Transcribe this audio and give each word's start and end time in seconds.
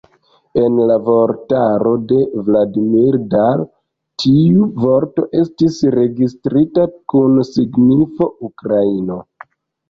En 0.59 0.77
la 0.91 0.93
vortaro 1.07 1.91
de 2.11 2.21
Vladimir 2.47 3.17
Dal 3.33 3.61
tiu 4.23 4.71
vorto 4.85 5.27
estis 5.43 5.77
registrita 5.97 6.87
kun 7.15 7.39
signifo 7.51 8.31
"ukraino". 8.51 9.21